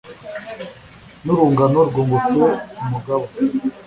N'Urungano 1.23 1.79
rwungutse 1.89 2.39
Umugaba 2.81 3.27